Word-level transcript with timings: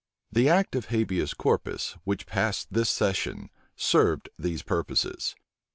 The 0.31 0.49
act 0.49 0.75
of 0.75 0.85
habeas 0.85 1.35
corpus, 1.35 1.95
which 2.05 2.25
passed 2.25 2.73
this 2.73 2.89
session, 2.89 3.51
served 3.75 4.29
these 4.35 4.63
purposes. 4.63 5.35